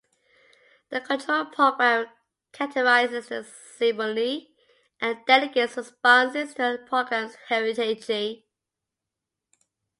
[0.89, 2.07] The control program
[2.53, 4.45] categorizes stimuli
[4.99, 8.47] and delegates responses to other programs in a hierarchy.